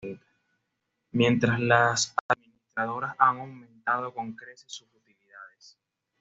Mientras 1.11 1.59
las 1.59 2.15
administradoras 2.27 3.13
han 3.19 3.37
aumentado 3.39 4.11
con 4.11 4.33
creces 4.33 4.71
sus 4.73 4.87
utilidades. 4.95 5.77